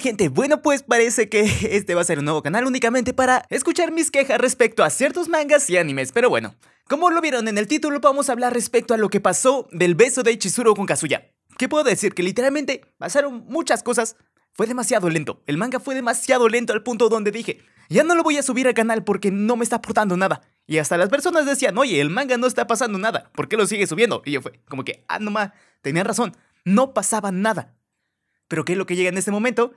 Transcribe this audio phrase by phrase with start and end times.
[0.00, 0.28] gente?
[0.28, 4.10] Bueno pues parece que este va a ser un nuevo canal únicamente para escuchar mis
[4.10, 6.54] quejas respecto a ciertos mangas y animes, pero bueno,
[6.88, 9.94] como lo vieron en el título vamos a hablar respecto a lo que pasó del
[9.94, 11.30] beso de Chizuru con Kazuya.
[11.58, 12.14] ¿Qué puedo decir?
[12.14, 14.16] Que literalmente pasaron muchas cosas,
[14.52, 18.22] fue demasiado lento, el manga fue demasiado lento al punto donde dije, ya no lo
[18.22, 20.42] voy a subir al canal porque no me está aportando nada.
[20.66, 23.66] Y hasta las personas decían, oye, el manga no está pasando nada, ¿por qué lo
[23.66, 24.22] sigue subiendo?
[24.24, 25.52] Y yo fue como que, ah, no más,
[25.82, 27.76] tenían razón, no pasaba nada.
[28.48, 29.72] Pero ¿qué es lo que llega en este momento?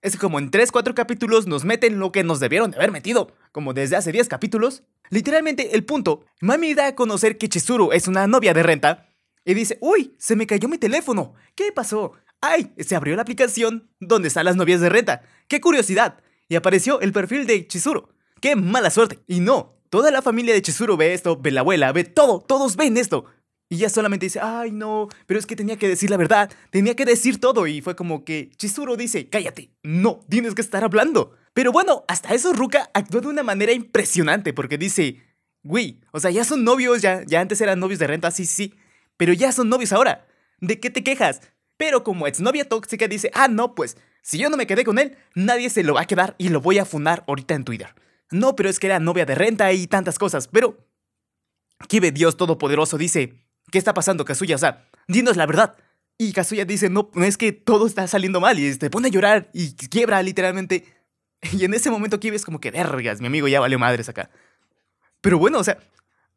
[0.00, 3.74] Es como en 3-4 capítulos nos meten lo que nos debieron de haber metido, como
[3.74, 4.84] desde hace 10 capítulos.
[5.10, 9.08] Literalmente el punto, Mami da a conocer que Chizuru es una novia de renta
[9.44, 12.12] y dice, uy, se me cayó mi teléfono, ¿qué pasó?
[12.40, 12.72] ¡Ay!
[12.78, 15.22] Se abrió la aplicación donde están las novias de renta.
[15.48, 16.20] ¡Qué curiosidad!
[16.48, 18.08] Y apareció el perfil de Chizuru.
[18.40, 19.18] ¡Qué mala suerte!
[19.26, 22.76] Y no, toda la familia de Chizuru ve esto, ve la abuela, ve todo, todos
[22.76, 23.24] ven esto.
[23.70, 26.96] Y ella solamente dice, ay no, pero es que tenía que decir la verdad, tenía
[26.96, 27.66] que decir todo.
[27.66, 31.36] Y fue como que Chizuru dice, cállate, no, tienes que estar hablando.
[31.52, 35.20] Pero bueno, hasta eso Ruka actuó de una manera impresionante porque dice,
[35.62, 38.74] güey, o sea, ya son novios, ya, ya antes eran novios de renta, sí, sí,
[39.16, 40.26] pero ya son novios ahora.
[40.60, 41.42] ¿De qué te quejas?
[41.76, 45.16] Pero como exnovia tóxica dice, ah, no, pues, si yo no me quedé con él,
[45.34, 47.94] nadie se lo va a quedar y lo voy a funar ahorita en Twitter.
[48.30, 50.84] No, pero es que era novia de renta y tantas cosas, pero...
[51.86, 53.34] Kibe Dios Todopoderoso dice,
[53.70, 54.56] ¿qué está pasando, Kazuya?
[54.56, 55.76] O sea, dinos la verdad.
[56.18, 59.50] Y Kazuya dice, no, es que todo está saliendo mal y se pone a llorar
[59.52, 60.84] y quiebra literalmente.
[61.52, 64.28] Y en ese momento Kibe es como que, vergas, mi amigo ya valió madres acá.
[65.20, 65.78] Pero bueno, o sea,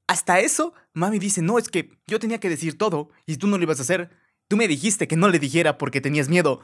[0.06, 3.58] hasta eso, mami dice, no, es que yo tenía que decir todo y tú no
[3.58, 4.12] lo ibas a hacer.
[4.48, 6.62] Tú me dijiste que no le dijera porque tenías miedo.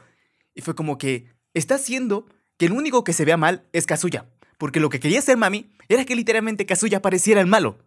[0.54, 2.26] Y fue como que, está haciendo
[2.58, 4.26] que el único que se vea mal es Kazuya.
[4.58, 7.78] Porque lo que quería hacer mami era que literalmente Kazuya pareciera el malo.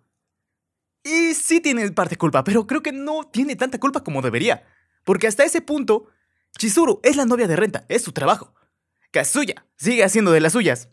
[1.34, 4.64] Sí tiene parte culpa, pero creo que no tiene tanta culpa como debería.
[5.04, 6.08] Porque hasta ese punto,
[6.58, 8.54] Chizuru es la novia de renta, es su trabajo.
[9.12, 10.90] Kazuya sigue haciendo de las suyas.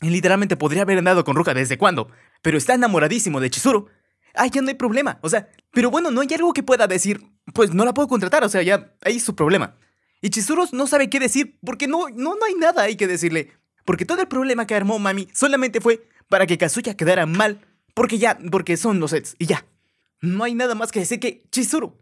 [0.00, 2.08] Y literalmente podría haber andado con Ruka desde cuando,
[2.42, 3.88] pero está enamoradísimo de Chizuru.
[4.34, 7.22] Ah, ya no hay problema, o sea, pero bueno, no hay algo que pueda decir,
[7.52, 9.76] pues no la puedo contratar, o sea, ya ahí su problema.
[10.22, 13.52] Y Chizuru no sabe qué decir porque no, no, no hay nada ahí que decirle.
[13.84, 17.60] Porque todo el problema que armó Mami solamente fue para que Kazuya quedara mal
[17.94, 19.66] porque ya, porque son los sets y ya.
[20.20, 21.98] No hay nada más que decir que Chizuru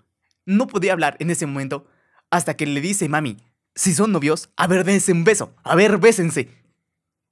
[0.47, 1.87] no podía hablar en ese momento
[2.31, 3.39] hasta que le dice mami,
[3.75, 6.49] si son novios, a ver, dense un beso, a ver, bésense.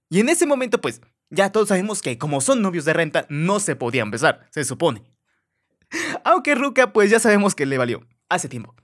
[0.08, 3.60] Y en ese momento, pues, ya todos sabemos que como son novios de renta, no
[3.60, 5.02] se podían besar, se supone.
[6.24, 8.74] Aunque Ruka, pues ya sabemos que le valió, hace tiempo.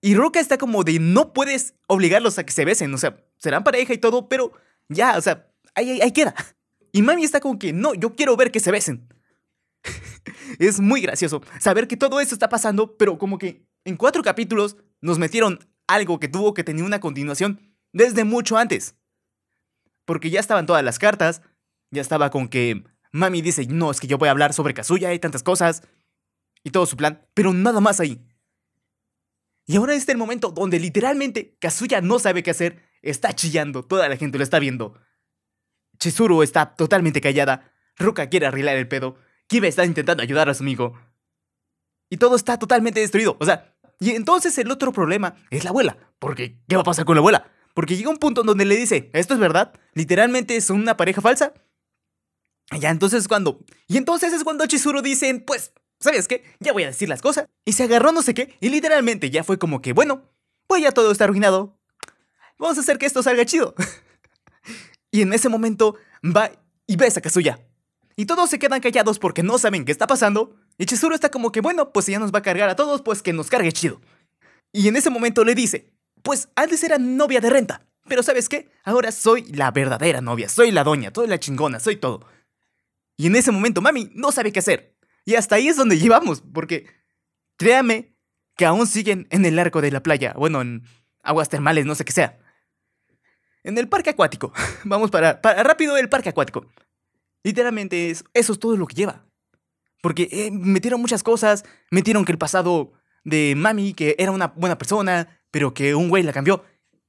[0.00, 3.64] Y Ruka está como de no puedes obligarlos a que se besen, o sea, serán
[3.64, 4.52] pareja y todo, pero
[4.88, 6.34] ya, o sea, ahí, ahí queda.
[6.96, 9.06] Y Mami está como que, no, yo quiero ver que se besen.
[10.58, 14.78] es muy gracioso saber que todo esto está pasando, pero como que en cuatro capítulos
[15.02, 17.60] nos metieron algo que tuvo que tener una continuación
[17.92, 18.94] desde mucho antes.
[20.06, 21.42] Porque ya estaban todas las cartas,
[21.90, 22.82] ya estaba con que
[23.12, 25.82] Mami dice, no, es que yo voy a hablar sobre Kazuya y tantas cosas,
[26.64, 28.26] y todo su plan, pero nada más ahí.
[29.66, 34.08] Y ahora está el momento donde literalmente Kazuya no sabe qué hacer, está chillando, toda
[34.08, 34.98] la gente lo está viendo.
[35.98, 37.72] Chizuru está totalmente callada.
[37.96, 39.16] Ruka quiere arreglar el pedo.
[39.46, 40.98] Kiba está intentando ayudar a su amigo.
[42.10, 43.36] Y todo está totalmente destruido.
[43.40, 45.96] O sea, y entonces el otro problema es la abuela.
[46.18, 47.50] Porque, ¿qué va a pasar con la abuela?
[47.74, 49.72] Porque llega un punto donde le dice, ¿esto es verdad?
[49.92, 51.52] ¿Literalmente es una pareja falsa?
[52.72, 53.60] Y ya entonces cuando...
[53.86, 56.44] Y entonces es cuando Chizuru dice, pues, ¿sabes qué?
[56.58, 57.48] Ya voy a decir las cosas.
[57.64, 58.56] Y se agarró no sé qué.
[58.60, 60.22] Y literalmente ya fue como que, bueno,
[60.66, 61.78] pues ya todo está arruinado.
[62.58, 63.74] Vamos a hacer que esto salga chido.
[65.16, 66.50] Y en ese momento va
[66.86, 67.58] y besa a Kazuya.
[68.16, 70.54] Y todos se quedan callados porque no saben qué está pasando.
[70.76, 73.00] Y Chizuru está como que, bueno, pues si ya nos va a cargar a todos,
[73.00, 74.02] pues que nos cargue chido.
[74.72, 75.90] Y en ese momento le dice,
[76.22, 77.86] pues antes era novia de renta.
[78.06, 78.68] Pero ¿sabes qué?
[78.84, 82.26] Ahora soy la verdadera novia, soy la doña, soy la chingona, soy todo.
[83.16, 84.98] Y en ese momento mami no sabe qué hacer.
[85.24, 86.88] Y hasta ahí es donde llevamos, porque
[87.56, 88.14] créame
[88.54, 90.82] que aún siguen en el arco de la playa, bueno, en
[91.22, 92.38] aguas termales, no sé qué sea
[93.66, 94.52] en el parque acuático.
[94.84, 96.66] Vamos para, para rápido el parque acuático.
[97.42, 99.26] Literalmente es, eso es todo lo que lleva.
[100.00, 102.92] Porque eh, metieron muchas cosas, metieron que el pasado
[103.24, 106.64] de Mami, que era una buena persona, pero que un güey la cambió.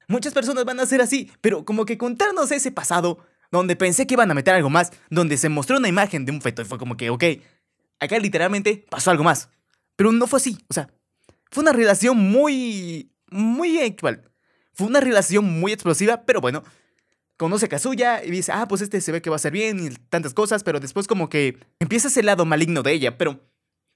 [0.08, 3.20] Muchas personas van a ser así, pero como que contarnos ese pasado,
[3.52, 6.42] donde pensé que iban a meter algo más, donde se mostró una imagen de un
[6.42, 7.24] feto y fue como que, ok,
[8.00, 9.50] acá literalmente pasó algo más.
[9.96, 10.90] Pero no fue así, o sea,
[11.52, 14.24] fue una relación muy, muy actual.
[14.78, 16.64] Fue una relación muy explosiva, pero bueno,
[17.36, 19.84] conoce a Kazuya y dice, ah, pues este se ve que va a ser bien
[19.84, 23.40] y tantas cosas, pero después como que empieza ese lado maligno de ella, pero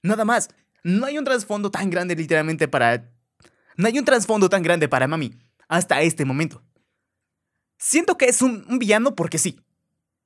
[0.02, 0.48] nada más.
[0.82, 3.08] No hay un trasfondo tan grande literalmente para...
[3.76, 5.38] No hay un trasfondo tan grande para Mami.
[5.68, 6.64] hasta este momento.
[7.78, 9.60] Siento que es un, un villano porque sí.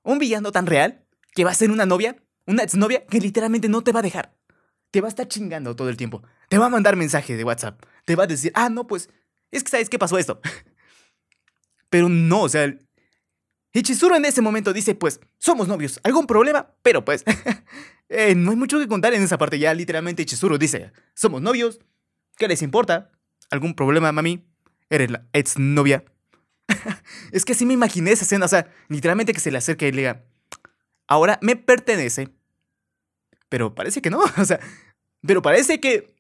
[0.03, 1.05] Un villano tan real
[1.35, 2.17] que va a ser una novia,
[2.47, 4.35] una exnovia que literalmente no te va a dejar.
[4.91, 6.23] Te va a estar chingando todo el tiempo.
[6.49, 7.85] Te va a mandar mensaje de WhatsApp.
[8.07, 9.11] Te va a decir, ah, no, pues,
[9.51, 10.41] es que sabes qué pasó esto.
[11.91, 12.77] Pero no, o sea,
[13.73, 16.75] Ichizuru en ese momento dice, pues, somos novios, ¿algún problema?
[16.83, 17.25] Pero pues,
[18.09, 21.79] eh, no hay mucho que contar en esa parte, ya literalmente Ichizuru dice, somos novios,
[22.37, 23.11] ¿qué les importa?
[23.51, 24.47] ¿Algún problema, mami?
[24.91, 26.05] Eres la exnovia.
[27.33, 29.93] es que así me imaginé esa escena, o sea, literalmente que se le acerque y
[29.93, 30.25] le diga,
[31.07, 32.31] ahora me pertenece.
[33.49, 34.59] Pero parece que no, o sea,
[35.25, 36.15] pero parece que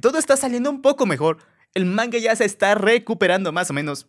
[0.00, 1.38] todo está saliendo un poco mejor.
[1.74, 4.08] El manga ya se está recuperando más o menos.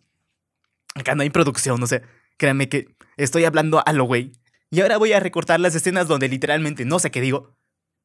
[0.94, 2.02] Acá no hay producción, no sé.
[2.36, 4.32] Créanme que estoy hablando a lo güey.
[4.70, 7.56] Y ahora voy a recortar las escenas donde literalmente no sé qué digo.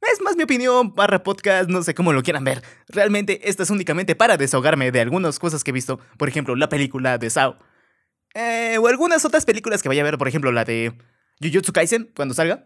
[0.01, 2.61] Es más mi opinión, barra podcast, no sé cómo lo quieran ver.
[2.87, 5.99] Realmente esto es únicamente para desahogarme de algunas cosas que he visto.
[6.17, 7.57] Por ejemplo, la película de Sao.
[8.33, 10.93] Eh, o algunas otras películas que vaya a ver, por ejemplo, la de
[11.41, 12.65] Jujutsu Kaisen, cuando salga.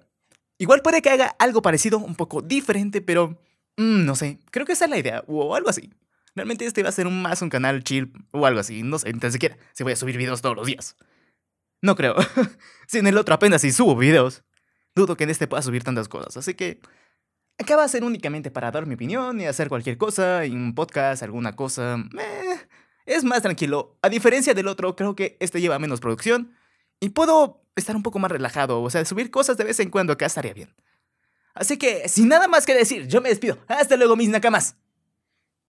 [0.58, 3.42] Igual puede que haga algo parecido, un poco diferente, pero...
[3.78, 5.90] Mmm, no sé, creo que esa es la idea, o algo así.
[6.36, 9.12] Realmente este va a ser un, más un canal chill o algo así, no sé,
[9.12, 10.95] ni siquiera si voy a subir videos todos los días.
[11.81, 12.16] No creo.
[12.88, 14.44] si en el otro apenas si subo videos,
[14.95, 16.80] dudo que en este pueda subir tantas cosas, así que
[17.57, 20.75] acá va a ser únicamente para dar mi opinión y hacer cualquier cosa, y un
[20.75, 21.98] podcast, alguna cosa.
[23.06, 23.98] Es más tranquilo.
[24.01, 26.56] A diferencia del otro, creo que este lleva menos producción
[27.00, 30.13] y puedo estar un poco más relajado, o sea, subir cosas de vez en cuando
[30.13, 30.75] acá estaría bien.
[31.54, 33.57] Así que, sin nada más que decir, yo me despido.
[33.68, 34.77] Hasta luego, mis nakamas.